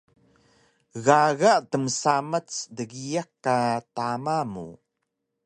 Gaga 1.05 1.53
tmsamac 1.71 2.49
dgiyaq 2.75 3.29
ka 3.43 3.57
tama 3.95 4.35
mu 4.51 4.67